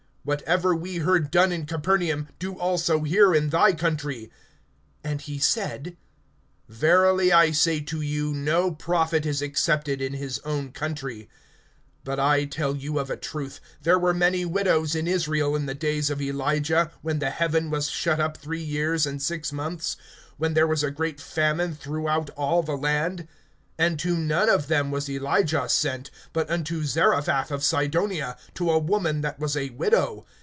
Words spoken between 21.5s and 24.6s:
throughout all the land; (26)and to none